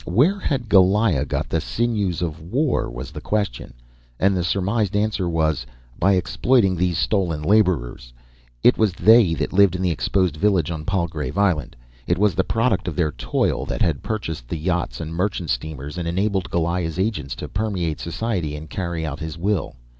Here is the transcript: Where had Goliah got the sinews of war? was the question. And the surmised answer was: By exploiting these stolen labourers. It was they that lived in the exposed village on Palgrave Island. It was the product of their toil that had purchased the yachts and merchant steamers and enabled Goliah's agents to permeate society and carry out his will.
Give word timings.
Where 0.07 0.39
had 0.39 0.67
Goliah 0.67 1.25
got 1.27 1.47
the 1.47 1.61
sinews 1.61 2.23
of 2.23 2.41
war? 2.41 2.89
was 2.89 3.11
the 3.11 3.21
question. 3.21 3.75
And 4.19 4.35
the 4.35 4.43
surmised 4.43 4.95
answer 4.95 5.29
was: 5.29 5.63
By 5.99 6.13
exploiting 6.13 6.75
these 6.75 6.97
stolen 6.97 7.43
labourers. 7.43 8.11
It 8.63 8.79
was 8.79 8.93
they 8.93 9.35
that 9.35 9.53
lived 9.53 9.75
in 9.75 9.83
the 9.83 9.91
exposed 9.91 10.37
village 10.37 10.71
on 10.71 10.85
Palgrave 10.85 11.37
Island. 11.37 11.75
It 12.07 12.17
was 12.17 12.33
the 12.33 12.43
product 12.43 12.87
of 12.87 12.95
their 12.95 13.11
toil 13.11 13.63
that 13.67 13.83
had 13.83 14.01
purchased 14.01 14.47
the 14.47 14.57
yachts 14.57 14.99
and 14.99 15.13
merchant 15.13 15.51
steamers 15.51 15.99
and 15.99 16.07
enabled 16.07 16.49
Goliah's 16.49 16.97
agents 16.97 17.35
to 17.35 17.47
permeate 17.47 17.99
society 17.99 18.55
and 18.55 18.71
carry 18.71 19.05
out 19.05 19.19
his 19.19 19.37
will. 19.37 19.75